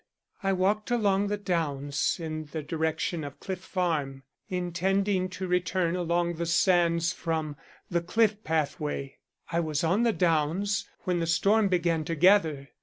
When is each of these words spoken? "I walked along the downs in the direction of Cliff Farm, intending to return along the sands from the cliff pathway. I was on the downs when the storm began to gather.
"I 0.41 0.51
walked 0.51 0.89
along 0.89 1.27
the 1.27 1.37
downs 1.37 2.19
in 2.19 2.45
the 2.45 2.63
direction 2.63 3.23
of 3.23 3.39
Cliff 3.39 3.59
Farm, 3.59 4.23
intending 4.49 5.29
to 5.29 5.45
return 5.45 5.95
along 5.95 6.37
the 6.37 6.47
sands 6.47 7.13
from 7.13 7.55
the 7.91 8.01
cliff 8.01 8.43
pathway. 8.43 9.19
I 9.51 9.59
was 9.59 9.83
on 9.83 10.01
the 10.01 10.11
downs 10.11 10.87
when 11.01 11.19
the 11.19 11.27
storm 11.27 11.67
began 11.67 12.03
to 12.05 12.15
gather. 12.15 12.69